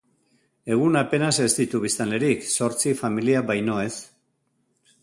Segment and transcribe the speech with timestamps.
[0.75, 3.93] Egun apenas ez ditu biztanlerik, zortzi familia baino ez.